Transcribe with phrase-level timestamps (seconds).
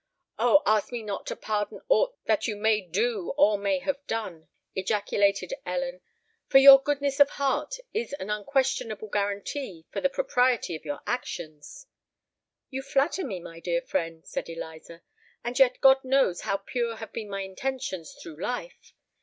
[0.39, 0.63] "Oh!
[0.65, 5.53] ask me not to pardon aught that you may do or may have done!" ejaculated
[5.63, 6.01] Ellen:
[6.47, 11.85] "for your goodness of heart is an unquestionable guarantee for the propriety of your actions."
[12.71, 15.03] "You flatter me, my dear friend," said Eliza;
[15.43, 18.95] "and yet God knows how pure have been my intentions through life!